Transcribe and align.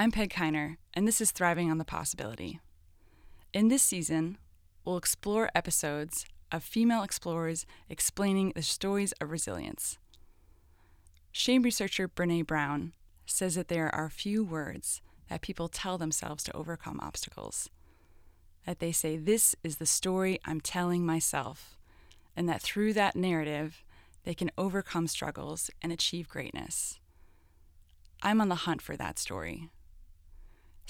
I'm 0.00 0.12
Peg 0.12 0.32
Kiner, 0.32 0.78
and 0.94 1.06
this 1.06 1.20
is 1.20 1.30
Thriving 1.30 1.70
on 1.70 1.76
the 1.76 1.84
Possibility. 1.84 2.58
In 3.52 3.68
this 3.68 3.82
season, 3.82 4.38
we'll 4.82 4.96
explore 4.96 5.50
episodes 5.54 6.24
of 6.50 6.64
female 6.64 7.02
explorers 7.02 7.66
explaining 7.90 8.54
the 8.56 8.62
stories 8.62 9.12
of 9.20 9.30
resilience. 9.30 9.98
Shame 11.32 11.60
researcher 11.60 12.08
Brene 12.08 12.46
Brown 12.46 12.94
says 13.26 13.56
that 13.56 13.68
there 13.68 13.94
are 13.94 14.08
few 14.08 14.42
words 14.42 15.02
that 15.28 15.42
people 15.42 15.68
tell 15.68 15.98
themselves 15.98 16.44
to 16.44 16.56
overcome 16.56 16.98
obstacles. 17.02 17.68
That 18.64 18.78
they 18.78 18.92
say, 18.92 19.18
This 19.18 19.54
is 19.62 19.76
the 19.76 19.84
story 19.84 20.40
I'm 20.46 20.62
telling 20.62 21.04
myself, 21.04 21.76
and 22.34 22.48
that 22.48 22.62
through 22.62 22.94
that 22.94 23.16
narrative, 23.16 23.84
they 24.24 24.32
can 24.32 24.50
overcome 24.56 25.08
struggles 25.08 25.70
and 25.82 25.92
achieve 25.92 26.26
greatness. 26.26 26.98
I'm 28.22 28.40
on 28.40 28.48
the 28.48 28.54
hunt 28.54 28.80
for 28.80 28.96
that 28.96 29.18
story. 29.18 29.68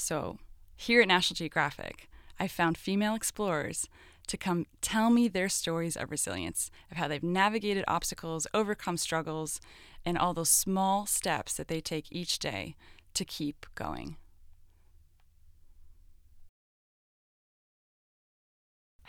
So, 0.00 0.38
here 0.77 1.02
at 1.02 1.09
National 1.09 1.36
Geographic, 1.36 2.09
I 2.38 2.48
found 2.48 2.78
female 2.78 3.14
explorers 3.14 3.86
to 4.28 4.38
come 4.38 4.64
tell 4.80 5.10
me 5.10 5.28
their 5.28 5.50
stories 5.50 5.95
of 5.95 6.10
resilience, 6.10 6.70
of 6.90 6.96
how 6.96 7.06
they've 7.06 7.23
navigated 7.23 7.84
obstacles, 7.86 8.46
overcome 8.54 8.96
struggles, 8.96 9.60
and 10.06 10.16
all 10.16 10.32
those 10.32 10.48
small 10.48 11.04
steps 11.04 11.52
that 11.52 11.68
they 11.68 11.82
take 11.82 12.06
each 12.10 12.38
day 12.38 12.76
to 13.12 13.26
keep 13.26 13.66
going. 13.74 14.16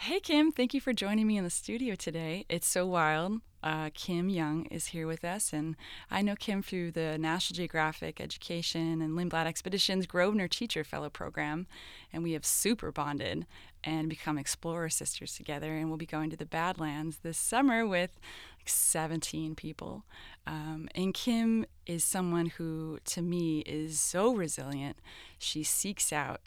Hey, 0.05 0.19
Kim, 0.19 0.51
thank 0.51 0.73
you 0.73 0.81
for 0.81 0.93
joining 0.93 1.27
me 1.27 1.37
in 1.37 1.43
the 1.43 1.51
studio 1.51 1.93
today. 1.93 2.47
It's 2.49 2.67
so 2.67 2.87
wild. 2.87 3.39
Uh, 3.61 3.91
Kim 3.93 4.29
Young 4.29 4.65
is 4.65 4.87
here 4.87 5.05
with 5.05 5.23
us, 5.23 5.53
and 5.53 5.75
I 6.09 6.23
know 6.23 6.35
Kim 6.35 6.63
through 6.63 6.93
the 6.93 7.19
National 7.19 7.57
Geographic 7.57 8.19
Education 8.19 8.99
and 8.99 9.15
Lindblad 9.15 9.45
Expeditions 9.45 10.07
Grosvenor 10.07 10.47
Teacher 10.47 10.83
Fellow 10.83 11.11
Program, 11.11 11.67
and 12.11 12.23
we 12.23 12.31
have 12.31 12.47
super 12.47 12.91
bonded 12.91 13.45
and 13.83 14.09
become 14.09 14.39
explorer 14.39 14.89
sisters 14.89 15.35
together. 15.35 15.75
And 15.75 15.87
we'll 15.87 15.97
be 15.97 16.07
going 16.07 16.31
to 16.31 16.37
the 16.37 16.47
Badlands 16.47 17.17
this 17.17 17.37
summer 17.37 17.85
with 17.85 18.19
like 18.57 18.69
17 18.69 19.53
people. 19.53 20.03
Um, 20.47 20.89
and 20.95 21.13
Kim 21.13 21.63
is 21.85 22.03
someone 22.03 22.47
who, 22.47 22.97
to 23.05 23.21
me, 23.21 23.59
is 23.67 23.99
so 23.99 24.33
resilient. 24.33 24.97
She 25.37 25.61
seeks 25.61 26.11
out 26.11 26.41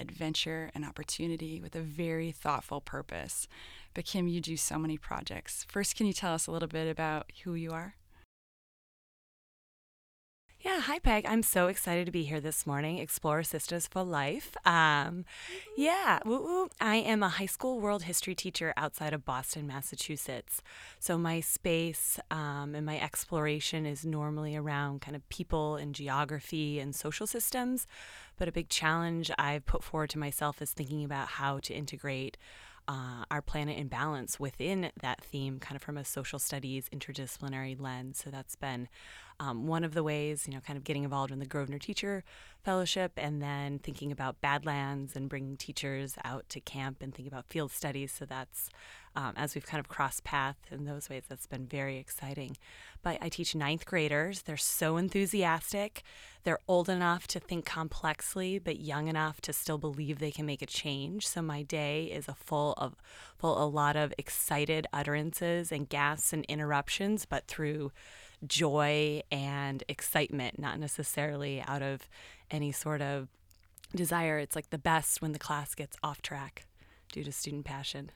adventure 0.00 0.70
and 0.74 0.84
opportunity 0.84 1.60
with 1.60 1.76
a 1.76 1.80
very 1.80 2.32
thoughtful 2.32 2.80
purpose. 2.80 3.46
But 3.94 4.04
Kim, 4.04 4.28
you 4.28 4.40
do 4.40 4.56
so 4.56 4.78
many 4.78 4.96
projects. 4.96 5.64
First, 5.68 5.96
can 5.96 6.06
you 6.06 6.12
tell 6.12 6.32
us 6.32 6.46
a 6.46 6.52
little 6.52 6.68
bit 6.68 6.90
about 6.90 7.30
who 7.44 7.54
you 7.54 7.70
are? 7.72 7.94
Yeah, 10.80 10.86
hi 10.86 10.98
Peg. 10.98 11.26
I'm 11.28 11.42
so 11.42 11.66
excited 11.66 12.06
to 12.06 12.10
be 12.10 12.22
here 12.22 12.40
this 12.40 12.66
morning. 12.66 12.96
Explore 12.96 13.42
Sisters 13.42 13.86
for 13.86 14.02
Life. 14.02 14.56
Um, 14.64 15.26
yeah, 15.76 16.20
woo 16.24 16.42
woo. 16.42 16.68
I 16.80 16.96
am 16.96 17.22
a 17.22 17.28
high 17.28 17.44
school 17.44 17.80
world 17.80 18.04
history 18.04 18.34
teacher 18.34 18.72
outside 18.78 19.12
of 19.12 19.26
Boston, 19.26 19.66
Massachusetts. 19.66 20.62
So 20.98 21.18
my 21.18 21.40
space 21.40 22.18
um, 22.30 22.74
and 22.74 22.86
my 22.86 22.98
exploration 22.98 23.84
is 23.84 24.06
normally 24.06 24.56
around 24.56 25.02
kind 25.02 25.14
of 25.14 25.28
people 25.28 25.76
and 25.76 25.94
geography 25.94 26.78
and 26.78 26.94
social 26.94 27.26
systems. 27.26 27.86
But 28.38 28.48
a 28.48 28.52
big 28.52 28.70
challenge 28.70 29.30
I've 29.38 29.66
put 29.66 29.84
forward 29.84 30.08
to 30.10 30.18
myself 30.18 30.62
is 30.62 30.72
thinking 30.72 31.04
about 31.04 31.28
how 31.28 31.58
to 31.58 31.74
integrate 31.74 32.38
uh, 32.90 33.24
our 33.30 33.40
planet 33.40 33.78
in 33.78 33.86
balance 33.86 34.40
within 34.40 34.90
that 35.00 35.20
theme, 35.22 35.60
kind 35.60 35.76
of 35.76 35.82
from 35.82 35.96
a 35.96 36.04
social 36.04 36.40
studies 36.40 36.88
interdisciplinary 36.92 37.80
lens. 37.80 38.20
So 38.22 38.30
that's 38.30 38.56
been 38.56 38.88
um, 39.38 39.68
one 39.68 39.84
of 39.84 39.94
the 39.94 40.02
ways, 40.02 40.46
you 40.48 40.54
know, 40.54 40.60
kind 40.60 40.76
of 40.76 40.82
getting 40.82 41.04
involved 41.04 41.30
in 41.30 41.38
the 41.38 41.46
Grosvenor 41.46 41.78
Teacher 41.78 42.24
Fellowship 42.64 43.12
and 43.16 43.40
then 43.40 43.78
thinking 43.78 44.10
about 44.10 44.40
Badlands 44.40 45.14
and 45.14 45.28
bringing 45.28 45.56
teachers 45.56 46.16
out 46.24 46.48
to 46.48 46.58
camp 46.60 46.96
and 47.00 47.14
thinking 47.14 47.32
about 47.32 47.46
field 47.46 47.70
studies. 47.70 48.10
So 48.12 48.24
that's, 48.24 48.70
um, 49.16 49.32
as 49.36 49.54
we've 49.54 49.66
kind 49.66 49.80
of 49.80 49.88
crossed 49.88 50.22
paths 50.24 50.60
in 50.70 50.84
those 50.84 51.08
ways, 51.08 51.24
that's 51.28 51.46
been 51.46 51.66
very 51.66 51.98
exciting. 51.98 52.56
But 53.02 53.18
I 53.20 53.28
teach 53.28 53.54
ninth 53.54 53.84
graders. 53.84 54.42
They're 54.42 54.56
so 54.56 54.96
enthusiastic. 54.96 56.02
They're 56.44 56.60
old 56.68 56.88
enough 56.88 57.26
to 57.28 57.40
think 57.40 57.64
complexly, 57.64 58.58
but 58.58 58.80
young 58.80 59.08
enough 59.08 59.40
to 59.42 59.52
still 59.52 59.78
believe 59.78 60.18
they 60.18 60.30
can 60.30 60.46
make 60.46 60.62
a 60.62 60.66
change. 60.66 61.26
So 61.26 61.42
my 61.42 61.62
day 61.62 62.04
is 62.04 62.28
a 62.28 62.34
full 62.34 62.74
of 62.74 62.94
full 63.36 63.62
a 63.62 63.66
lot 63.66 63.96
of 63.96 64.14
excited 64.16 64.86
utterances 64.92 65.72
and 65.72 65.88
gasps 65.88 66.32
and 66.32 66.44
interruptions, 66.44 67.26
but 67.26 67.46
through 67.46 67.90
joy 68.46 69.22
and 69.30 69.82
excitement, 69.88 70.58
not 70.58 70.78
necessarily 70.78 71.62
out 71.66 71.82
of 71.82 72.08
any 72.50 72.72
sort 72.72 73.02
of 73.02 73.28
desire. 73.94 74.38
It's 74.38 74.56
like 74.56 74.70
the 74.70 74.78
best 74.78 75.20
when 75.20 75.32
the 75.32 75.38
class 75.38 75.74
gets 75.74 75.96
off 76.02 76.22
track 76.22 76.66
due 77.12 77.24
to. 77.24 77.32
Student 77.32 77.64
passion. 77.64 78.10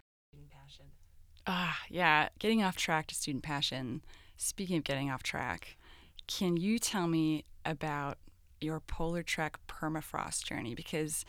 Ah, 1.47 1.78
yeah, 1.91 2.28
getting 2.38 2.62
off 2.62 2.77
track 2.77 3.06
to 3.09 3.15
student 3.15 3.44
passion. 3.44 4.03
Speaking 4.37 4.78
of 4.78 4.84
getting 4.84 5.10
off 5.10 5.22
track, 5.22 5.77
can 6.27 6.56
you 6.56 6.78
tell 6.78 7.06
me 7.06 7.44
about 7.66 8.19
your 8.60 8.81
PolarTREC 8.81 9.54
permafrost 9.69 10.44
journey? 10.44 10.75
Because 10.75 11.25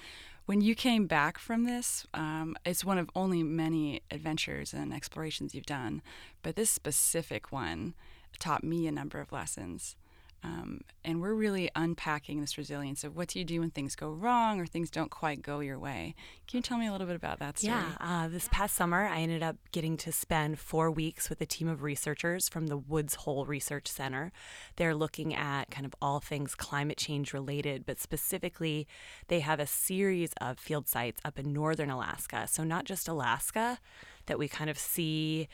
when 0.46 0.62
you 0.62 0.74
came 0.74 1.06
back 1.06 1.38
from 1.38 1.66
this, 1.66 2.08
um, 2.14 2.56
it's 2.66 2.86
one 2.86 2.98
of 2.98 3.10
only 3.16 3.44
many 3.44 4.02
adventures 4.10 4.74
and 4.74 4.94
explorations 4.94 5.54
you've 5.54 5.66
done, 5.66 6.02
but 6.44 6.56
this 6.56 6.70
specific 6.70 7.52
one 7.52 7.94
taught 8.40 8.64
me 8.64 8.88
a 8.88 8.92
number 8.92 9.20
of 9.20 9.32
lessons. 9.32 9.96
Um, 10.46 10.82
and 11.04 11.22
we're 11.22 11.34
really 11.34 11.72
unpacking 11.76 12.40
this 12.40 12.56
resilience 12.58 13.04
of 13.04 13.16
what 13.16 13.30
do 13.30 13.40
you 13.40 13.46
do 13.46 13.62
when 13.62 13.72
things 13.72 13.96
go 13.96 14.10
wrong 14.10 14.60
or 14.60 14.68
things 14.68 14.92
don't 14.92 15.10
quite 15.10 15.42
go 15.42 15.60
your 15.60 15.80
way. 15.80 16.14
Can 16.48 16.58
you 16.58 16.62
tell 16.62 16.78
me 16.78 16.86
a 16.86 16.92
little 16.92 17.08
bit 17.08 17.16
about 17.16 17.40
that 17.40 17.58
story? 17.58 17.74
Yeah, 17.76 17.96
uh, 18.00 18.28
this 18.28 18.48
past 18.52 18.76
summer, 18.76 19.08
I 19.08 19.22
ended 19.22 19.42
up 19.42 19.56
getting 19.72 19.98
to 19.98 20.12
spend 20.12 20.60
four 20.60 20.92
weeks 20.92 21.30
with 21.30 21.42
a 21.42 21.46
team 21.48 21.68
of 21.68 21.82
researchers 21.82 22.48
from 22.48 22.68
the 22.68 22.78
Woods 22.78 23.16
Hole 23.16 23.46
Research 23.46 23.88
Center. 23.88 24.32
They're 24.76 24.94
looking 24.94 25.34
at 25.34 25.72
kind 25.72 25.86
of 25.86 25.96
all 26.00 26.20
things 26.20 26.54
climate 26.54 26.98
change 26.98 27.34
related, 27.34 27.86
but 27.86 28.00
specifically, 28.00 28.88
they 29.28 29.40
have 29.40 29.60
a 29.60 29.68
series 29.68 30.32
of 30.40 30.60
field 30.60 30.88
sites 30.88 31.20
up 31.26 31.40
in 31.40 31.54
northern 31.54 31.90
Alaska. 31.90 32.48
So, 32.48 32.64
not 32.64 32.86
just 32.86 33.08
Alaska 33.08 33.80
that 34.28 34.38
we 34.38 34.48
kind 34.48 34.70
of 34.70 34.78
see 34.78 35.48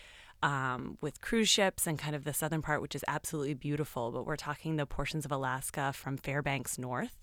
um, 0.44 0.98
with 1.02 1.22
cruise 1.22 1.50
ships 1.50 1.88
and 1.88 1.98
kind 1.98 2.16
of 2.16 2.24
the 2.24 2.34
southern 2.34 2.62
part, 2.62 2.82
which 2.82 2.96
is 2.96 3.04
absolutely 3.08 3.54
beautiful. 3.54 4.12
But 4.12 4.26
we're 4.26 4.36
talking 4.36 4.76
the 4.76 4.86
portions 4.86 5.26
of 5.26 5.32
Alaska 5.32 5.94
from 5.94 6.18
Fairbanks 6.18 6.78
north. 6.78 7.18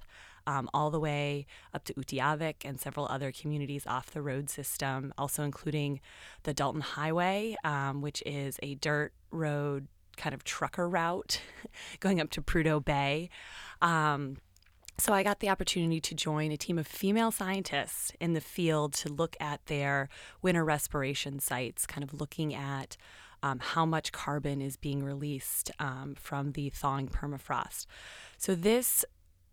Um, 0.47 0.71
all 0.73 0.91
the 0.91 1.01
way 1.01 1.45
up 1.75 1.85
to 1.85 1.95
Utqiagvik 1.95 2.65
and 2.65 2.81
several 2.81 3.07
other 3.11 3.31
communities 3.33 3.87
off 3.87 4.13
the 4.13 4.23
road 4.23 4.49
system, 4.49 5.13
also 5.19 5.43
including 5.43 6.01
the 6.45 6.55
Dalton 6.55 6.81
Highway, 6.81 7.55
um, 7.65 8.01
which 8.01 8.23
is 8.25 8.59
a 8.63 8.75
dirt 8.77 9.13
road 9.31 9.89
kind 10.17 10.35
of 10.35 10.45
trucker 10.45 10.89
route 10.89 11.43
going 12.01 12.19
up 12.19 12.31
to 12.31 12.41
Prudhoe 12.41 12.83
Bay. 12.83 13.29
Um, 13.83 14.39
so 14.99 15.13
I 15.13 15.23
got 15.23 15.41
the 15.41 15.49
opportunity 15.49 16.01
to 16.01 16.15
join 16.15 16.51
a 16.51 16.57
team 16.57 16.79
of 16.79 16.87
female 16.87 17.31
scientists 17.31 18.13
in 18.21 18.33
the 18.33 18.41
field 18.41 18.93
to 18.95 19.09
look 19.09 19.37
at 19.41 19.65
their 19.67 20.09
winter 20.43 20.65
respiration 20.65 21.39
sites, 21.39 21.87
kind 21.87 22.03
of 22.03 22.21
looking 22.21 22.55
at 22.55 22.97
um, 23.43 23.61
how 23.61 23.87
much 23.87 24.11
carbon 24.11 24.61
is 24.61 24.77
being 24.77 25.05
released 25.05 25.71
um, 25.79 26.17
from 26.19 26.53
the 26.53 26.71
thawing 26.71 27.09
permafrost. 27.09 27.87
So 28.37 28.57
this, 28.57 29.05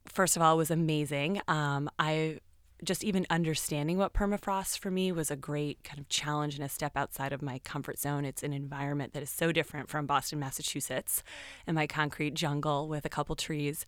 first 0.08 0.36
of 0.36 0.42
all, 0.42 0.58
was 0.58 0.72
amazing. 0.72 1.42
Um, 1.48 1.90
I 2.00 2.40
just 2.84 3.04
even 3.04 3.26
understanding 3.30 3.98
what 3.98 4.14
permafrost 4.14 4.80
for 4.80 4.92
me 4.92 5.12
was 5.12 5.32
a 5.32 5.36
great 5.36 5.84
kind 5.84 6.00
of 6.00 6.10
challenge 6.10 6.56
and 6.56 6.64
a 6.64 6.70
step 6.70 6.92
outside 6.96 7.32
of 7.32 7.42
my 7.42 7.60
comfort 7.60 7.98
zone. 7.98 8.26
It's 8.26 8.44
an 8.44 8.54
environment 8.54 9.14
that 9.14 9.24
is 9.24 9.30
so 9.30 9.52
different 9.52 9.90
from 9.90 10.06
Boston, 10.06 10.40
Massachusetts, 10.40 11.24
and 11.66 11.76
my 11.76 11.88
concrete 11.88 12.34
jungle 12.34 12.88
with 12.88 13.06
a 13.06 13.10
couple 13.10 13.36
trees. 13.36 13.86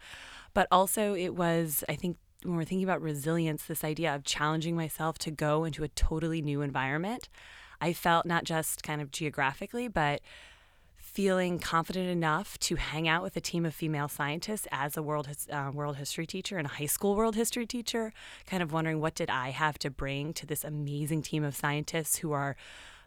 But 0.53 0.67
also, 0.71 1.13
it 1.13 1.35
was, 1.35 1.83
I 1.89 1.95
think, 1.95 2.17
when 2.43 2.55
we're 2.55 2.65
thinking 2.65 2.87
about 2.87 3.01
resilience, 3.01 3.65
this 3.65 3.83
idea 3.83 4.15
of 4.15 4.23
challenging 4.23 4.75
myself 4.75 5.17
to 5.19 5.31
go 5.31 5.63
into 5.65 5.83
a 5.83 5.89
totally 5.89 6.41
new 6.41 6.61
environment. 6.61 7.29
I 7.81 7.93
felt 7.93 8.25
not 8.25 8.43
just 8.43 8.83
kind 8.83 9.01
of 9.01 9.11
geographically, 9.11 9.87
but 9.87 10.21
feeling 11.17 11.57
confident 11.57 12.07
enough 12.07 12.59
to 12.59 12.75
hang 12.75 13.07
out 13.07 13.23
with 13.23 13.35
a 13.35 13.41
team 13.41 13.65
of 13.65 13.73
female 13.73 14.07
scientists 14.07 14.67
as 14.71 14.95
a 14.95 15.01
world 15.01 15.27
uh, 15.51 15.71
world 15.73 15.95
history 15.95 16.27
teacher 16.27 16.59
and 16.59 16.67
a 16.67 16.69
high 16.69 16.85
school 16.85 17.15
world 17.15 17.35
history 17.35 17.65
teacher, 17.65 18.13
kind 18.45 18.61
of 18.61 18.71
wondering 18.71 19.01
what 19.01 19.15
did 19.15 19.27
I 19.27 19.49
have 19.49 19.79
to 19.79 19.89
bring 19.89 20.31
to 20.33 20.45
this 20.45 20.63
amazing 20.63 21.23
team 21.23 21.43
of 21.43 21.55
scientists 21.55 22.17
who 22.17 22.33
are 22.33 22.55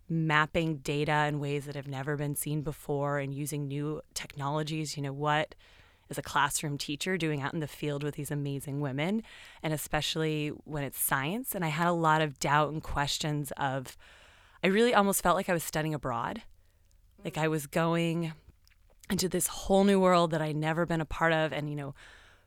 mapping 0.09 0.79
data 0.79 1.27
in 1.29 1.39
ways 1.39 1.67
that 1.67 1.77
have 1.77 1.87
never 1.87 2.17
been 2.17 2.35
seen 2.35 2.62
before 2.62 3.21
and 3.21 3.33
using 3.33 3.69
new 3.69 4.01
technologies. 4.13 4.97
You 4.97 5.05
know 5.05 5.13
what? 5.13 5.55
As 6.11 6.19
a 6.19 6.23
classroom 6.23 6.79
teacher, 6.79 7.17
doing 7.17 7.41
out 7.41 7.55
in 7.55 7.61
the 7.61 7.69
field 7.69 8.03
with 8.03 8.17
these 8.17 8.33
amazing 8.33 8.81
women, 8.81 9.23
and 9.63 9.73
especially 9.73 10.49
when 10.65 10.83
it's 10.83 10.99
science. 10.99 11.55
And 11.55 11.65
I 11.65 11.69
had 11.69 11.87
a 11.87 11.93
lot 11.93 12.23
of 12.23 12.41
doubt 12.41 12.73
and 12.73 12.83
questions 12.83 13.53
of, 13.56 13.97
I 14.65 14.67
really 14.67 14.95
almost 14.95 15.23
felt 15.23 15.37
like 15.37 15.49
I 15.49 15.53
was 15.53 15.63
studying 15.63 15.95
abroad 15.95 16.43
like 17.25 17.38
I 17.38 17.49
was 17.49 17.67
going 17.67 18.32
into 19.11 19.28
this 19.28 19.46
whole 19.46 19.84
new 19.84 20.00
world 20.00 20.31
that 20.31 20.40
I'd 20.40 20.56
never 20.56 20.87
been 20.87 21.00
a 21.00 21.06
part 21.06 21.32
of. 21.32 21.52
And, 21.52 21.69
you 21.69 21.76
know, 21.76 21.94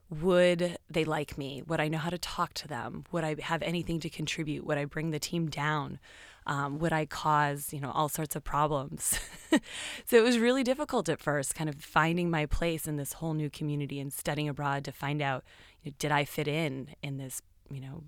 would 0.10 0.78
they 0.90 1.04
like 1.04 1.38
me? 1.38 1.64
Would 1.68 1.80
I 1.80 1.88
know 1.88 1.98
how 1.98 2.10
to 2.10 2.18
talk 2.18 2.54
to 2.56 2.68
them? 2.68 3.06
Would 3.12 3.24
I 3.24 3.36
have 3.42 3.62
anything 3.62 4.00
to 4.02 4.10
contribute? 4.10 4.66
Would 4.66 4.78
I 4.78 4.86
bring 4.86 5.12
the 5.12 5.20
team 5.20 5.50
down? 5.50 6.00
Um, 6.46 6.80
would 6.80 6.92
I 6.92 7.06
cause, 7.06 7.72
you 7.72 7.80
know, 7.80 7.92
all 7.92 8.10
sorts 8.10 8.36
of 8.36 8.44
problems? 8.44 9.20
so 10.06 10.18
it 10.18 10.24
was 10.24 10.38
really 10.38 10.64
difficult 10.64 11.08
at 11.08 11.22
first, 11.22 11.56
kind 11.56 11.70
of 11.70 11.76
finding 11.76 12.30
my 12.30 12.46
place 12.46 12.86
in 12.88 12.98
this 12.98 13.14
whole 13.14 13.34
new 13.34 13.50
community 13.50 14.00
and 14.00 14.12
studying 14.12 14.50
abroad 14.50 14.84
to 14.86 14.92
find 14.92 15.22
out, 15.22 15.44
you 15.82 15.92
know, 15.92 15.96
did 16.00 16.12
I 16.12 16.26
fit 16.26 16.48
in 16.48 16.90
in 17.02 17.18
this, 17.18 17.42
you 17.72 17.80
know, 17.80 18.04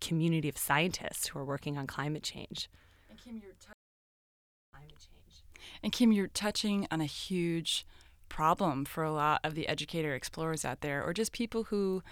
community 0.00 0.48
of 0.48 0.56
scientists 0.56 1.28
who 1.28 1.38
are 1.38 1.44
working 1.44 1.76
on 1.76 1.86
climate 1.86 2.22
change? 2.22 2.70
And 3.10 3.22
Kim, 3.22 3.34
you're 3.34 3.52
t-. 3.52 3.73
And 5.84 5.92
Kim, 5.92 6.12
you're 6.12 6.28
touching 6.28 6.88
on 6.90 7.02
a 7.02 7.04
huge 7.04 7.86
problem 8.30 8.86
for 8.86 9.04
a 9.04 9.12
lot 9.12 9.42
of 9.44 9.54
the 9.54 9.68
educator 9.68 10.14
explorers 10.14 10.64
out 10.64 10.80
there, 10.80 11.04
or 11.04 11.12
just 11.12 11.30
people 11.30 11.64
who 11.64 12.02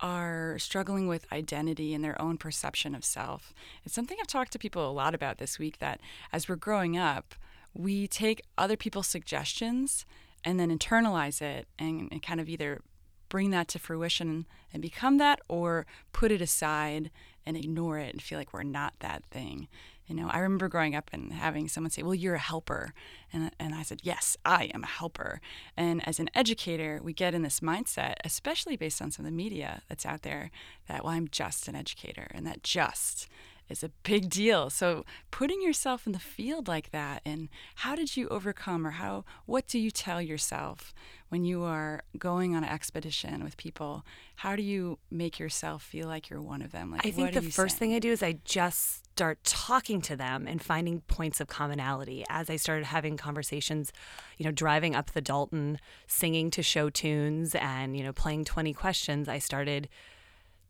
are 0.00 0.58
struggling 0.58 1.06
with 1.08 1.30
identity 1.30 1.92
and 1.92 2.02
their 2.02 2.20
own 2.22 2.38
perception 2.38 2.94
of 2.94 3.04
self. 3.04 3.52
It's 3.84 3.94
something 3.94 4.16
I've 4.18 4.28
talked 4.28 4.52
to 4.52 4.58
people 4.58 4.88
a 4.88 4.92
lot 4.92 5.14
about 5.14 5.36
this 5.36 5.58
week 5.58 5.78
that 5.78 6.00
as 6.32 6.48
we're 6.48 6.56
growing 6.56 6.96
up, 6.96 7.34
we 7.74 8.06
take 8.06 8.40
other 8.56 8.78
people's 8.78 9.08
suggestions 9.08 10.06
and 10.42 10.58
then 10.58 10.76
internalize 10.76 11.42
it 11.42 11.68
and, 11.78 12.08
and 12.10 12.22
kind 12.22 12.40
of 12.40 12.48
either 12.48 12.80
bring 13.28 13.50
that 13.50 13.68
to 13.68 13.78
fruition 13.78 14.46
and 14.72 14.80
become 14.80 15.18
that 15.18 15.38
or 15.48 15.84
put 16.14 16.32
it 16.32 16.40
aside 16.40 17.10
and 17.44 17.58
ignore 17.58 17.98
it 17.98 18.14
and 18.14 18.22
feel 18.22 18.38
like 18.38 18.54
we're 18.54 18.62
not 18.62 18.94
that 19.00 19.22
thing. 19.30 19.68
You 20.08 20.14
know, 20.14 20.28
I 20.28 20.38
remember 20.38 20.68
growing 20.68 20.94
up 20.94 21.10
and 21.12 21.32
having 21.32 21.68
someone 21.68 21.90
say, 21.90 22.02
"Well, 22.02 22.14
you're 22.14 22.34
a 22.34 22.40
helper," 22.40 22.94
and 23.32 23.50
and 23.60 23.74
I 23.74 23.82
said, 23.82 24.00
"Yes, 24.02 24.36
I 24.44 24.64
am 24.74 24.82
a 24.82 24.86
helper." 24.86 25.40
And 25.76 26.06
as 26.08 26.18
an 26.18 26.30
educator, 26.34 27.00
we 27.02 27.12
get 27.12 27.34
in 27.34 27.42
this 27.42 27.60
mindset, 27.60 28.14
especially 28.24 28.76
based 28.76 29.02
on 29.02 29.10
some 29.10 29.26
of 29.26 29.30
the 29.30 29.36
media 29.36 29.82
that's 29.88 30.06
out 30.06 30.22
there, 30.22 30.50
that 30.88 31.04
well, 31.04 31.12
I'm 31.12 31.28
just 31.28 31.68
an 31.68 31.76
educator, 31.76 32.28
and 32.30 32.46
that 32.46 32.62
just 32.62 33.28
is 33.68 33.82
a 33.82 33.90
big 34.02 34.30
deal. 34.40 34.70
So 34.70 35.04
putting 35.30 35.62
yourself 35.62 36.06
in 36.06 36.12
the 36.12 36.18
field 36.18 36.68
like 36.68 36.90
that 36.90 37.22
and 37.24 37.48
how 37.76 37.94
did 37.94 38.16
you 38.16 38.28
overcome 38.28 38.86
or 38.86 38.92
how 38.92 39.24
what 39.46 39.66
do 39.66 39.78
you 39.78 39.90
tell 39.90 40.20
yourself 40.20 40.94
when 41.28 41.44
you 41.44 41.62
are 41.62 42.02
going 42.16 42.56
on 42.56 42.64
an 42.64 42.70
expedition 42.70 43.44
with 43.44 43.56
people? 43.56 44.04
How 44.36 44.56
do 44.56 44.62
you 44.62 44.98
make 45.10 45.38
yourself 45.38 45.82
feel 45.82 46.06
like 46.08 46.30
you're 46.30 46.42
one 46.42 46.62
of 46.62 46.72
them? 46.72 46.90
Like 46.90 47.06
I 47.06 47.10
think 47.10 47.32
the 47.32 47.42
first 47.42 47.78
saying? 47.78 47.90
thing 47.90 47.96
I 47.96 47.98
do 47.98 48.10
is 48.10 48.22
I 48.22 48.38
just 48.44 49.07
start 49.18 49.42
talking 49.42 50.00
to 50.00 50.14
them 50.14 50.46
and 50.46 50.62
finding 50.62 51.00
points 51.00 51.40
of 51.40 51.48
commonality. 51.48 52.24
As 52.28 52.48
I 52.48 52.54
started 52.54 52.84
having 52.84 53.16
conversations, 53.16 53.92
you 54.36 54.44
know, 54.44 54.52
driving 54.52 54.94
up 54.94 55.10
the 55.10 55.20
Dalton, 55.20 55.80
singing 56.06 56.52
to 56.52 56.62
show 56.62 56.88
tunes 56.88 57.56
and, 57.56 57.96
you 57.96 58.04
know, 58.04 58.12
playing 58.12 58.44
20 58.44 58.72
questions, 58.74 59.28
I 59.28 59.40
started 59.40 59.88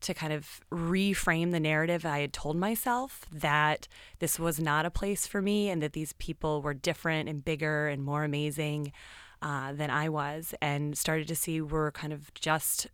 to 0.01 0.15
kind 0.15 0.33
of 0.33 0.63
reframe 0.73 1.51
the 1.51 1.61
narrative 1.61 2.07
I 2.07 2.21
had 2.21 2.33
told 2.33 2.57
myself 2.57 3.27
that 3.31 3.87
this 4.19 4.39
was 4.39 4.59
not 4.59 4.87
a 4.87 4.91
place 4.91 5.27
for 5.27 5.43
me 5.43 5.69
and 5.69 5.83
that 5.83 5.93
these 5.93 6.15
people 6.15 6.63
were 6.63 6.73
different 6.73 7.29
and 7.29 7.45
bigger 7.45 7.89
and 7.89 8.03
more 8.03 8.25
amazing 8.25 8.95
uh, 9.43 9.75
than 9.75 9.91
I 9.91 10.09
was, 10.09 10.55
and 10.63 10.97
started 10.97 11.29
to 11.29 11.37
see 11.37 11.61
we're 11.61 11.93
kind 11.93 12.15
of 12.15 12.33
just 12.33 12.87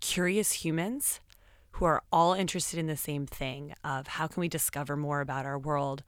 curious 0.00 0.50
humans 0.50 1.20
who 1.76 1.84
are 1.84 2.02
all 2.10 2.32
interested 2.32 2.78
in 2.78 2.86
the 2.86 2.96
same 2.96 3.26
thing 3.26 3.74
of 3.84 4.06
how 4.06 4.26
can 4.26 4.40
we 4.40 4.48
discover 4.48 4.96
more 4.96 5.20
about 5.20 5.44
our 5.44 5.58
world. 5.58 6.02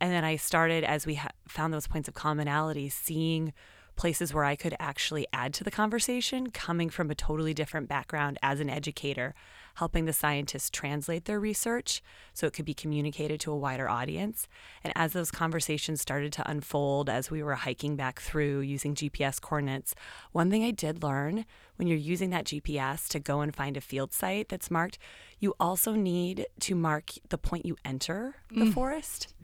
And 0.00 0.12
then 0.12 0.24
I 0.24 0.36
started, 0.36 0.84
as 0.84 1.06
we 1.06 1.16
ha- 1.16 1.30
found 1.48 1.74
those 1.74 1.88
points 1.88 2.06
of 2.06 2.14
commonality, 2.14 2.88
seeing 2.88 3.52
places 3.98 4.32
where 4.32 4.44
I 4.44 4.54
could 4.54 4.76
actually 4.78 5.26
add 5.32 5.52
to 5.54 5.64
the 5.64 5.72
conversation, 5.72 6.50
coming 6.50 6.88
from 6.88 7.10
a 7.10 7.16
totally 7.16 7.52
different 7.52 7.88
background 7.88 8.38
as 8.42 8.60
an 8.60 8.70
educator, 8.70 9.34
helping 9.74 10.04
the 10.04 10.12
scientists 10.12 10.70
translate 10.70 11.24
their 11.24 11.40
research 11.40 12.00
so 12.32 12.46
it 12.46 12.52
could 12.52 12.64
be 12.64 12.74
communicated 12.74 13.40
to 13.40 13.52
a 13.52 13.56
wider 13.56 13.88
audience. 13.88 14.46
And 14.84 14.92
as 14.96 15.12
those 15.12 15.32
conversations 15.32 16.00
started 16.00 16.32
to 16.34 16.48
unfold, 16.48 17.10
as 17.10 17.30
we 17.30 17.42
were 17.42 17.56
hiking 17.56 17.96
back 17.96 18.20
through 18.20 18.60
using 18.60 18.94
GPS 18.94 19.40
coordinates, 19.40 19.96
one 20.30 20.48
thing 20.48 20.62
I 20.62 20.70
did 20.70 21.02
learn 21.02 21.44
when 21.74 21.88
you're 21.88 21.98
using 21.98 22.30
that 22.30 22.44
GPS 22.44 23.08
to 23.08 23.18
go 23.18 23.40
and 23.40 23.54
find 23.54 23.76
a 23.76 23.80
field 23.80 24.12
site 24.12 24.48
that's 24.48 24.70
marked, 24.70 24.98
you 25.40 25.54
also 25.58 25.94
need 25.94 26.46
to 26.60 26.74
mark 26.76 27.10
the 27.28 27.38
point 27.38 27.66
you 27.66 27.76
enter 27.84 28.36
the 28.50 28.66
mm. 28.66 28.72
forest. 28.72 29.34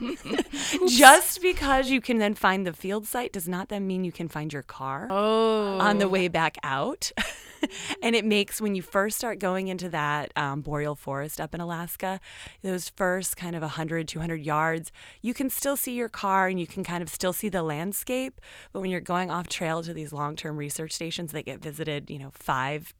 Just 0.88 1.42
because 1.42 1.90
you 1.90 2.00
can 2.00 2.18
then 2.18 2.34
find 2.34 2.66
the 2.66 2.72
field 2.72 3.06
site 3.06 3.32
does 3.32 3.48
not 3.48 3.68
then 3.68 3.86
mean 3.86 4.04
you 4.04 4.12
can 4.12 4.28
find 4.28 4.52
your 4.52 4.62
car 4.62 5.08
oh. 5.10 5.78
on 5.78 5.98
the 5.98 6.08
way 6.08 6.28
back 6.28 6.56
out. 6.62 7.12
and 8.02 8.14
it 8.14 8.24
makes 8.24 8.60
when 8.60 8.74
you 8.74 8.82
first 8.82 9.18
start 9.18 9.38
going 9.38 9.68
into 9.68 9.88
that 9.88 10.32
um, 10.36 10.60
boreal 10.60 10.94
forest 10.94 11.40
up 11.40 11.54
in 11.54 11.60
Alaska, 11.60 12.20
those 12.62 12.88
first 12.90 13.36
kind 13.36 13.56
of 13.56 13.62
100, 13.62 14.08
200 14.08 14.36
yards, 14.36 14.92
you 15.22 15.34
can 15.34 15.50
still 15.50 15.76
see 15.76 15.92
your 15.92 16.08
car 16.08 16.48
and 16.48 16.60
you 16.60 16.66
can 16.66 16.84
kind 16.84 17.02
of 17.02 17.08
still 17.08 17.32
see 17.32 17.48
the 17.48 17.62
landscape. 17.62 18.40
But 18.72 18.80
when 18.80 18.90
you're 18.90 19.00
going 19.00 19.30
off 19.30 19.48
trail 19.48 19.82
to 19.82 19.92
these 19.92 20.12
long 20.12 20.36
term 20.36 20.56
research 20.56 20.92
stations 20.92 21.32
that 21.32 21.44
get 21.44 21.60
visited, 21.60 22.10
you 22.10 22.18
know, 22.18 22.30
five, 22.34 22.94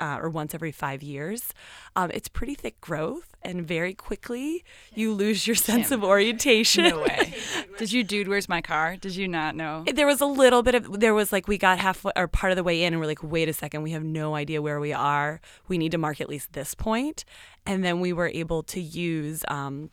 uh, 0.00 0.18
or 0.20 0.28
once 0.28 0.54
every 0.54 0.72
five 0.72 1.02
years. 1.02 1.52
Um, 1.96 2.10
it's 2.12 2.28
pretty 2.28 2.54
thick 2.54 2.80
growth, 2.80 3.34
and 3.42 3.66
very 3.66 3.94
quickly 3.94 4.64
you 4.94 5.12
lose 5.12 5.46
your 5.46 5.56
sense 5.56 5.90
of 5.90 6.02
orientation. 6.02 6.84
No 6.84 7.00
way. 7.00 7.34
Did 7.78 7.92
you, 7.92 8.04
dude? 8.04 8.28
Where's 8.28 8.48
my 8.48 8.60
car? 8.60 8.96
Did 8.96 9.16
you 9.16 9.28
not 9.28 9.56
know? 9.56 9.84
There 9.92 10.06
was 10.06 10.20
a 10.20 10.26
little 10.26 10.62
bit 10.62 10.74
of. 10.74 11.00
There 11.00 11.14
was 11.14 11.32
like 11.32 11.48
we 11.48 11.58
got 11.58 11.78
half 11.78 12.04
or 12.16 12.28
part 12.28 12.52
of 12.52 12.56
the 12.56 12.64
way 12.64 12.82
in, 12.82 12.92
and 12.92 13.00
we're 13.00 13.06
like, 13.06 13.22
wait 13.22 13.48
a 13.48 13.52
second, 13.52 13.82
we 13.82 13.92
have 13.92 14.04
no 14.04 14.34
idea 14.34 14.62
where 14.62 14.80
we 14.80 14.92
are. 14.92 15.40
We 15.68 15.78
need 15.78 15.92
to 15.92 15.98
mark 15.98 16.20
at 16.20 16.28
least 16.28 16.52
this 16.52 16.74
point, 16.74 17.24
and 17.66 17.84
then 17.84 18.00
we 18.00 18.12
were 18.12 18.28
able 18.28 18.62
to 18.64 18.80
use. 18.80 19.44
Um, 19.48 19.90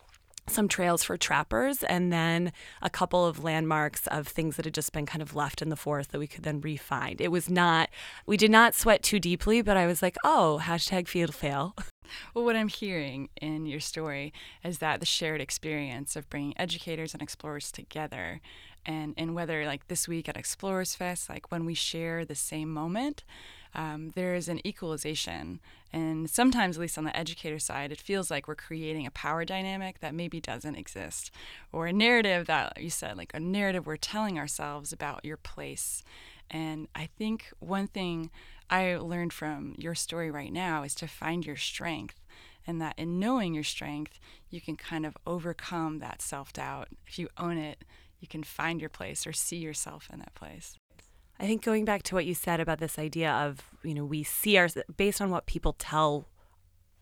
some 0.51 0.67
trails 0.67 1.03
for 1.03 1.17
trappers 1.17 1.83
and 1.83 2.11
then 2.11 2.51
a 2.81 2.89
couple 2.89 3.25
of 3.25 3.43
landmarks 3.43 4.07
of 4.07 4.27
things 4.27 4.55
that 4.55 4.65
had 4.65 4.73
just 4.73 4.93
been 4.93 5.05
kind 5.05 5.21
of 5.21 5.35
left 5.35 5.61
in 5.61 5.69
the 5.69 5.75
forest 5.75 6.11
that 6.11 6.19
we 6.19 6.27
could 6.27 6.43
then 6.43 6.61
re-find. 6.61 7.21
It 7.21 7.29
was 7.31 7.49
not, 7.49 7.89
we 8.25 8.37
did 8.37 8.51
not 8.51 8.75
sweat 8.75 9.03
too 9.03 9.19
deeply, 9.19 9.61
but 9.61 9.77
I 9.77 9.87
was 9.87 10.01
like, 10.01 10.17
oh, 10.23 10.59
hashtag 10.63 11.07
field 11.07 11.35
fail. 11.35 11.75
Well, 12.33 12.43
what 12.43 12.57
I'm 12.57 12.67
hearing 12.67 13.29
in 13.41 13.65
your 13.65 13.79
story 13.79 14.33
is 14.65 14.79
that 14.79 14.99
the 14.99 15.05
shared 15.05 15.39
experience 15.39 16.17
of 16.17 16.29
bringing 16.29 16.53
educators 16.57 17.13
and 17.13 17.21
explorers 17.21 17.71
together 17.71 18.41
and, 18.85 19.13
and 19.17 19.35
whether 19.35 19.65
like 19.65 19.87
this 19.87 20.07
week 20.07 20.27
at 20.27 20.37
Explorers 20.37 20.95
Fest, 20.95 21.29
like 21.29 21.51
when 21.51 21.65
we 21.65 21.73
share 21.73 22.25
the 22.25 22.35
same 22.35 22.71
moment, 22.73 23.23
um, 23.73 24.11
there 24.15 24.35
is 24.35 24.49
an 24.49 24.65
equalization. 24.65 25.59
And 25.93 26.29
sometimes, 26.29 26.77
at 26.77 26.81
least 26.81 26.97
on 26.97 27.03
the 27.03 27.15
educator 27.15 27.59
side, 27.59 27.91
it 27.91 27.99
feels 27.99 28.31
like 28.31 28.47
we're 28.47 28.55
creating 28.55 29.05
a 29.05 29.11
power 29.11 29.45
dynamic 29.45 29.99
that 29.99 30.15
maybe 30.15 30.39
doesn't 30.39 30.75
exist, 30.75 31.31
or 31.71 31.87
a 31.87 31.93
narrative 31.93 32.47
that 32.47 32.81
you 32.81 32.89
said, 32.89 33.17
like 33.17 33.31
a 33.33 33.39
narrative 33.39 33.85
we're 33.85 33.97
telling 33.97 34.37
ourselves 34.39 34.93
about 34.93 35.25
your 35.25 35.37
place. 35.37 36.03
And 36.49 36.87
I 36.95 37.07
think 37.17 37.47
one 37.59 37.87
thing 37.87 38.29
I 38.69 38.95
learned 38.95 39.33
from 39.33 39.75
your 39.77 39.95
story 39.95 40.31
right 40.31 40.51
now 40.51 40.83
is 40.83 40.95
to 40.95 41.07
find 41.07 41.45
your 41.45 41.57
strength. 41.57 42.15
And 42.67 42.79
that 42.79 42.93
in 42.97 43.19
knowing 43.19 43.55
your 43.55 43.63
strength, 43.63 44.19
you 44.51 44.61
can 44.61 44.75
kind 44.75 45.03
of 45.05 45.17
overcome 45.25 45.97
that 45.99 46.21
self 46.21 46.53
doubt. 46.53 46.89
If 47.07 47.17
you 47.17 47.27
own 47.37 47.57
it, 47.57 47.83
you 48.19 48.27
can 48.27 48.43
find 48.43 48.79
your 48.79 48.89
place 48.89 49.25
or 49.25 49.33
see 49.33 49.57
yourself 49.57 50.07
in 50.13 50.19
that 50.19 50.35
place. 50.35 50.77
I 51.41 51.47
think 51.47 51.63
going 51.63 51.85
back 51.85 52.03
to 52.03 52.13
what 52.13 52.27
you 52.27 52.35
said 52.35 52.59
about 52.59 52.77
this 52.77 52.99
idea 52.99 53.31
of, 53.31 53.61
you 53.81 53.95
know, 53.95 54.05
we 54.05 54.21
see 54.21 54.59
our 54.59 54.69
based 54.95 55.19
on 55.19 55.31
what 55.31 55.47
people 55.47 55.73
tell 55.73 56.27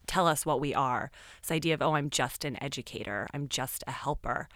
tell 0.08 0.28
us 0.28 0.46
what 0.46 0.62
we 0.62 0.74
are. 0.74 1.12
This 1.42 1.52
idea 1.52 1.74
of, 1.74 1.82
oh, 1.82 1.96
I'm 1.96 2.10
just 2.10 2.46
an 2.46 2.58
educator, 2.64 3.28
I'm 3.34 3.50
just 3.50 3.84
a 3.86 3.92
helper. 3.92 4.48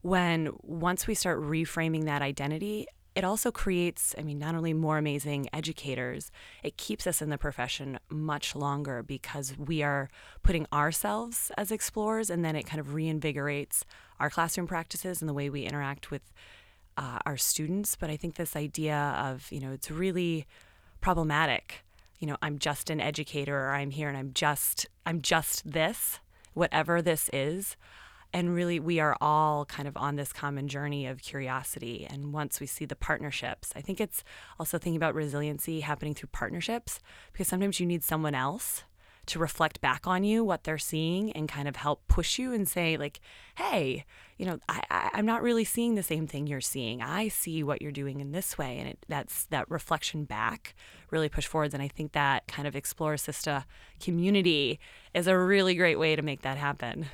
When 0.00 0.50
once 0.62 1.06
we 1.06 1.14
start 1.14 1.40
reframing 1.40 2.04
that 2.06 2.20
identity, 2.20 2.88
it 3.14 3.22
also 3.22 3.52
creates, 3.52 4.12
I 4.18 4.22
mean, 4.22 4.40
not 4.40 4.56
only 4.56 4.72
more 4.72 4.98
amazing 4.98 5.48
educators, 5.52 6.32
it 6.64 6.76
keeps 6.76 7.06
us 7.06 7.22
in 7.22 7.30
the 7.30 7.38
profession 7.38 8.00
much 8.10 8.56
longer 8.56 9.04
because 9.04 9.56
we 9.56 9.84
are 9.84 10.10
putting 10.42 10.66
ourselves 10.72 11.52
as 11.56 11.70
explorers 11.70 12.28
and 12.28 12.44
then 12.44 12.56
it 12.56 12.66
kind 12.66 12.80
of 12.80 12.88
reinvigorates 12.88 13.84
our 14.18 14.30
classroom 14.30 14.66
practices 14.66 15.22
and 15.22 15.28
the 15.28 15.34
way 15.34 15.48
we 15.48 15.62
interact 15.62 16.10
with 16.10 16.32
uh, 16.96 17.18
our 17.24 17.36
students, 17.36 17.96
but 17.96 18.10
I 18.10 18.16
think 18.16 18.34
this 18.34 18.56
idea 18.56 18.96
of, 19.18 19.50
you 19.50 19.60
know, 19.60 19.72
it's 19.72 19.90
really 19.90 20.46
problematic. 21.00 21.84
You 22.18 22.28
know, 22.28 22.36
I'm 22.42 22.58
just 22.58 22.90
an 22.90 23.00
educator 23.00 23.56
or 23.56 23.70
I'm 23.70 23.90
here 23.90 24.08
and 24.08 24.16
I'm 24.16 24.32
just 24.32 24.86
I'm 25.04 25.20
just 25.20 25.70
this, 25.70 26.20
whatever 26.54 27.02
this 27.02 27.28
is. 27.32 27.76
And 28.34 28.54
really 28.54 28.80
we 28.80 28.98
are 28.98 29.16
all 29.20 29.66
kind 29.66 29.86
of 29.86 29.96
on 29.96 30.16
this 30.16 30.32
common 30.32 30.68
journey 30.68 31.06
of 31.06 31.20
curiosity. 31.20 32.06
And 32.08 32.32
once 32.32 32.60
we 32.60 32.66
see 32.66 32.86
the 32.86 32.96
partnerships, 32.96 33.72
I 33.76 33.80
think 33.82 34.00
it's 34.00 34.24
also 34.58 34.78
thinking 34.78 34.96
about 34.96 35.14
resiliency 35.14 35.80
happening 35.80 36.14
through 36.14 36.30
partnerships 36.32 37.00
because 37.32 37.48
sometimes 37.48 37.80
you 37.80 37.86
need 37.86 38.02
someone 38.02 38.34
else 38.34 38.84
to 39.26 39.38
reflect 39.38 39.80
back 39.80 40.06
on 40.06 40.24
you 40.24 40.42
what 40.42 40.64
they're 40.64 40.78
seeing 40.78 41.32
and 41.32 41.48
kind 41.48 41.68
of 41.68 41.76
help 41.76 42.06
push 42.08 42.38
you 42.38 42.52
and 42.52 42.68
say 42.68 42.96
like 42.96 43.20
hey 43.56 44.04
you 44.36 44.44
know 44.44 44.58
I, 44.68 44.82
I 44.90 45.18
am 45.18 45.26
not 45.26 45.42
really 45.42 45.64
seeing 45.64 45.94
the 45.94 46.02
same 46.02 46.26
thing 46.26 46.46
you're 46.46 46.60
seeing. 46.60 47.02
I 47.02 47.28
see 47.28 47.62
what 47.62 47.80
you're 47.80 47.92
doing 47.92 48.20
in 48.20 48.32
this 48.32 48.58
way. 48.58 48.78
And 48.78 48.88
it, 48.88 48.98
that's 49.08 49.44
that 49.46 49.70
reflection 49.70 50.24
back 50.24 50.74
really 51.10 51.28
push 51.28 51.46
forwards. 51.46 51.74
And 51.74 51.82
i 51.82 51.88
think 51.88 52.12
that 52.12 52.46
kind 52.48 52.66
of 52.66 52.74
explore 52.74 53.14
Assista 53.14 53.64
community 54.00 54.80
is 55.14 55.26
a 55.26 55.38
really 55.38 55.74
great 55.74 55.98
way 55.98 56.16
to 56.16 56.22
make 56.22 56.42
that 56.42 56.56
happen. 56.56 57.06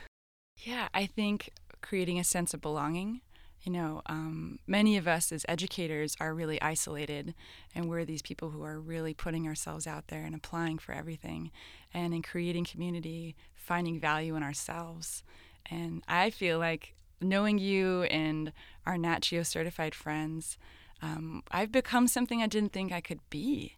Yeah 0.57 0.89
i 0.95 1.07
think 1.07 1.51
creating 1.81 2.19
a 2.19 2.25
sense 2.25 2.55
of 2.55 2.61
belonging 2.61 3.21
you 3.69 3.75
know, 3.75 4.01
um, 4.07 4.59
many 4.67 4.97
of 4.97 5.07
us 5.07 5.31
as 5.31 5.45
educators 5.47 6.17
are 6.19 6.33
really 6.33 6.61
isolated, 6.63 7.35
and 7.75 7.87
we're 7.87 8.07
these 8.07 8.23
people 8.23 8.49
who 8.49 8.63
are 8.63 8.81
really 8.81 9.13
putting 9.13 9.47
ourselves 9.47 9.87
out 9.87 10.09
there 10.09 10.25
and 10.25 10.35
applying 10.35 10.79
for 10.79 10.93
everything, 10.93 11.51
and 11.93 12.15
in 12.15 12.23
creating 12.23 12.65
community, 12.65 13.37
finding 13.55 14.01
value 14.01 14.37
in 14.37 14.43
ourselves. 14.43 15.23
And 15.71 16.03
I 16.09 16.31
feel 16.31 16.59
like 16.59 16.95
knowing 17.21 17.59
you 17.59 18.05
and 18.05 18.55
our 18.87 18.97
Nat 18.97 19.21
Geo 19.21 19.43
certified 19.43 19.95
friends, 19.95 20.57
um, 21.03 21.43
I've 21.51 21.71
become 21.71 22.09
something 22.09 22.43
I 22.43 22.47
didn't 22.47 22.73
think 22.73 22.91
I 22.91 23.03
could 23.03 23.21
be. 23.29 23.77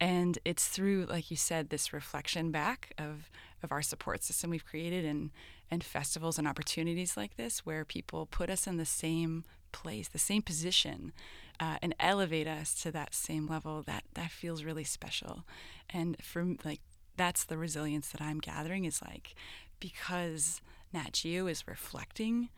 And 0.00 0.40
it's 0.44 0.66
through, 0.66 1.06
like 1.08 1.30
you 1.30 1.36
said, 1.36 1.70
this 1.70 1.92
reflection 1.92 2.50
back 2.50 2.94
of, 2.98 3.30
of 3.62 3.70
our 3.70 3.82
support 3.82 4.24
system 4.24 4.50
we've 4.50 4.66
created 4.66 5.04
and 5.04 5.30
and 5.70 5.84
festivals 5.84 6.38
and 6.38 6.48
opportunities 6.48 7.16
like 7.16 7.36
this 7.36 7.64
where 7.64 7.84
people 7.84 8.26
put 8.26 8.50
us 8.50 8.66
in 8.66 8.76
the 8.76 8.84
same 8.84 9.44
place, 9.72 10.08
the 10.08 10.18
same 10.18 10.42
position, 10.42 11.12
uh, 11.60 11.76
and 11.82 11.94
elevate 12.00 12.48
us 12.48 12.74
to 12.82 12.90
that 12.92 13.14
same 13.14 13.46
level. 13.46 13.82
That 13.82 14.04
that 14.14 14.30
feels 14.30 14.64
really 14.64 14.84
special, 14.84 15.44
and 15.88 16.16
for 16.22 16.44
like 16.64 16.80
that's 17.16 17.44
the 17.44 17.58
resilience 17.58 18.08
that 18.10 18.22
I'm 18.22 18.38
gathering 18.38 18.84
is 18.84 19.02
like 19.02 19.34
because 19.78 20.60
Nat 20.92 21.12
Geo 21.12 21.46
is 21.46 21.68
reflecting 21.68 22.48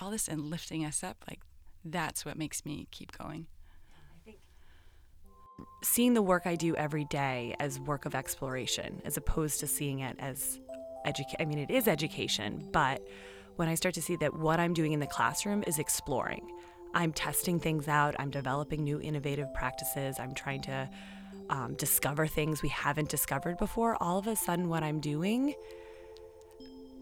all 0.00 0.10
this 0.10 0.28
and 0.28 0.50
lifting 0.50 0.84
us 0.84 1.02
up. 1.02 1.24
Like 1.28 1.40
that's 1.84 2.24
what 2.24 2.38
makes 2.38 2.64
me 2.64 2.86
keep 2.90 3.16
going 3.16 3.46
seeing 5.82 6.14
the 6.14 6.22
work 6.22 6.46
I 6.46 6.54
do 6.54 6.74
every 6.76 7.04
day 7.04 7.54
as 7.60 7.78
work 7.80 8.04
of 8.04 8.14
exploration, 8.14 9.02
as 9.04 9.16
opposed 9.16 9.60
to 9.60 9.66
seeing 9.66 10.00
it 10.00 10.16
as 10.18 10.60
I 11.04 11.44
mean, 11.44 11.58
it 11.58 11.70
is 11.70 11.88
education, 11.88 12.68
but 12.72 13.02
when 13.56 13.68
I 13.68 13.74
start 13.74 13.94
to 13.94 14.02
see 14.02 14.16
that 14.16 14.34
what 14.34 14.60
I'm 14.60 14.74
doing 14.74 14.92
in 14.92 15.00
the 15.00 15.06
classroom 15.06 15.62
is 15.66 15.78
exploring, 15.78 16.48
I'm 16.94 17.12
testing 17.12 17.58
things 17.58 17.88
out, 17.88 18.14
I'm 18.18 18.30
developing 18.30 18.84
new 18.84 19.00
innovative 19.00 19.52
practices, 19.54 20.16
I'm 20.18 20.34
trying 20.34 20.62
to 20.62 20.88
um, 21.50 21.74
discover 21.74 22.26
things 22.26 22.62
we 22.62 22.68
haven't 22.68 23.08
discovered 23.08 23.58
before, 23.58 23.96
all 24.00 24.18
of 24.18 24.26
a 24.26 24.36
sudden, 24.36 24.68
what 24.68 24.82
I'm 24.82 25.00
doing 25.00 25.54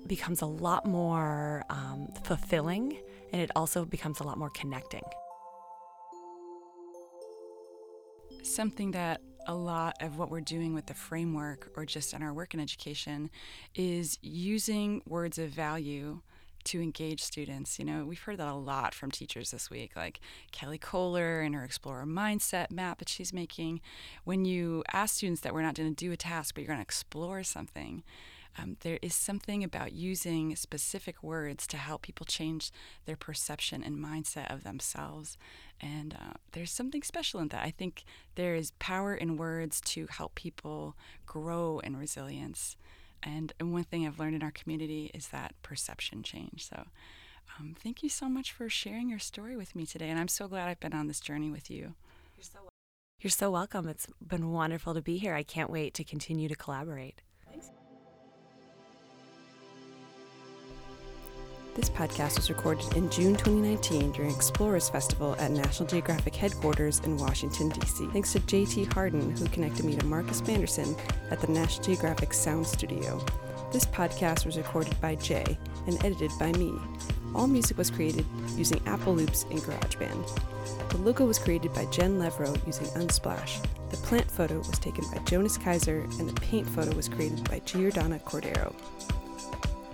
becomes 0.07 0.43
a 0.43 0.47
lot 0.47 0.87
more 0.87 1.65
um, 1.71 2.09
fulfilling 2.25 2.99
and 3.33 3.41
it 3.41 3.51
also 3.55 3.85
becomes 3.85 4.21
a 4.21 4.25
lot 4.25 4.39
more 4.39 4.51
connecting. 4.51 5.03
Something 8.43 8.91
that 8.93 9.21
a 9.47 9.55
lot 9.55 9.97
of 10.01 10.19
what 10.19 10.31
we're 10.31 10.41
doing 10.41 10.75
with 10.75 10.87
the 10.87 10.95
framework 10.95 11.71
or 11.77 11.85
just 11.85 12.15
in 12.15 12.23
our 12.23 12.33
work 12.33 12.55
in 12.55 12.61
education 12.61 13.31
is 13.75 14.19
using 14.23 15.03
words 15.07 15.39
of 15.39 15.51
value 15.51 16.21
to 16.65 16.81
engage 16.81 17.23
students. 17.23 17.79
You 17.79 17.85
know, 17.85 18.05
we've 18.05 18.21
heard 18.21 18.39
that 18.39 18.49
a 18.49 18.55
lot 18.55 18.95
from 18.95 19.11
teachers 19.11 19.51
this 19.51 19.71
week, 19.71 19.97
like 19.97 20.21
Kelly 20.53 20.79
Kohler 20.79 21.41
and 21.41 21.55
her 21.55 21.65
Explorer 21.65 22.05
Mindset 22.05 22.71
map 22.71 22.99
that 22.99 23.09
she's 23.09 23.33
making. 23.33 23.81
When 24.25 24.45
you 24.45 24.85
ask 24.93 25.17
students 25.17 25.41
that 25.43 25.55
we're 25.55 25.63
not 25.63 25.75
going 25.75 25.95
to 25.95 26.05
do 26.05 26.13
a 26.13 26.17
task, 26.17 26.55
but 26.55 26.63
you're 26.63 26.69
going 26.69 26.79
to 26.79 26.83
explore 26.83 27.43
something, 27.43 28.03
um, 28.59 28.77
there 28.81 28.99
is 29.01 29.15
something 29.15 29.63
about 29.63 29.93
using 29.93 30.57
specific 30.57 31.23
words 31.23 31.67
to 31.69 31.77
help 31.77 32.03
people 32.03 32.27
change 32.27 32.73
their 33.07 33.17
perception 33.17 33.83
and 33.83 33.97
mindset 33.97 34.53
of 34.53 34.65
themselves. 34.65 35.39
And 35.81 36.15
uh, 36.15 36.33
there's 36.53 36.73
something 36.73 37.03
special 37.03 37.41
in 37.41 37.49
that. 37.49 37.65
I 37.65 37.71
think 37.71 38.05
there 38.35 38.55
is 38.55 38.73
power 38.79 39.15
in 39.15 39.37
words 39.37 39.81
to 39.83 40.07
help 40.11 40.35
people 40.35 40.97
grow 41.27 41.79
in 41.81 41.97
resilience. 41.97 42.77
And, 43.23 43.53
and 43.61 43.73
one 43.73 43.85
thing 43.85 44.07
I've 44.07 44.19
learned 44.19 44.35
in 44.35 44.43
our 44.43 44.51
community 44.51 45.11
is 45.15 45.29
that 45.29 45.55
perception 45.63 46.23
change. 46.23 46.69
So 46.69 46.87
um, 47.59 47.77
thank 47.83 48.03
you 48.03 48.09
so 48.09 48.29
much 48.29 48.53
for 48.53 48.69
sharing 48.69 49.09
your 49.09 49.19
story 49.19 49.57
with 49.57 49.75
me 49.75 49.87
today. 49.87 50.09
And 50.09 50.19
I'm 50.19 50.29
so 50.29 50.49
glad 50.49 50.69
I've 50.69 50.81
been 50.81 50.95
on 50.95 51.07
this 51.07 51.21
journey 51.21 51.51
with 51.51 51.71
you. 51.71 51.95
You're 52.37 52.45
so, 52.45 52.59
You're 53.21 53.31
so 53.31 53.51
welcome. 53.51 53.89
It's 53.89 54.07
been 54.27 54.51
wonderful 54.51 54.95
to 54.95 55.03
be 55.03 55.19
here. 55.19 55.35
I 55.35 55.43
can't 55.43 55.71
wait 55.71 55.95
to 55.95 56.05
continue 56.05 56.49
to 56.49 56.57
collaborate. 56.57 57.23
This 61.73 61.89
podcast 61.89 62.37
was 62.37 62.51
recorded 62.51 62.97
in 62.97 63.09
June 63.11 63.37
2019 63.37 64.11
during 64.11 64.35
Explorers 64.35 64.89
Festival 64.89 65.37
at 65.39 65.53
National 65.53 65.89
Geographic 65.89 66.35
headquarters 66.35 66.99
in 67.05 67.17
Washington, 67.17 67.69
D.C. 67.69 68.07
Thanks 68.09 68.33
to 68.33 68.41
JT 68.41 68.93
Harden, 68.93 69.37
who 69.37 69.47
connected 69.47 69.85
me 69.85 69.95
to 69.95 70.05
Marcus 70.05 70.41
Manderson 70.43 70.97
at 71.31 71.41
the 71.41 71.47
National 71.47 71.85
Geographic 71.85 72.35
Sound 72.35 72.67
Studio. 72.67 73.25
This 73.73 73.85
podcast 73.87 74.47
was 74.47 74.57
recorded 74.57 75.01
by 75.01 75.15
Jay 75.15 75.57
and 75.87 76.05
edited 76.05 76.33
by 76.41 76.51
me. 76.53 76.75
All 77.37 77.47
music 77.47 77.79
was 77.79 77.89
created 77.89 78.27
using 78.57 78.83
Apple 78.87 79.15
Loops 79.15 79.45
and 79.45 79.61
GarageBand. 79.61 80.91
The 80.91 80.99
logo 80.99 81.25
was 81.25 81.39
created 81.39 81.73
by 81.73 81.85
Jen 81.87 82.19
Levro 82.19 82.55
using 82.67 82.89
Unsplash. 82.89 83.65
The 83.91 83.97
plant 83.99 84.29
photo 84.29 84.59
was 84.59 84.79
taken 84.81 85.05
by 85.13 85.19
Jonas 85.19 85.57
Kaiser, 85.57 86.01
and 86.19 86.29
the 86.29 86.41
paint 86.41 86.69
photo 86.69 86.93
was 86.97 87.09
created 87.09 87.49
by 87.49 87.61
Giordana 87.61 88.21
Cordero. 88.25 88.75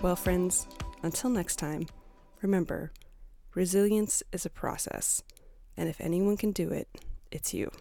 Well, 0.01 0.15
friends, 0.15 0.65
until 1.07 1.29
next 1.29 1.55
time, 1.55 1.87
remember 2.41 2.91
resilience 3.55 4.21
is 4.33 4.45
a 4.45 4.49
process, 4.49 5.23
and 5.77 5.87
if 5.87 6.01
anyone 6.01 6.35
can 6.35 6.51
do 6.51 6.69
it, 6.69 6.89
it's 7.31 7.53
you. 7.53 7.71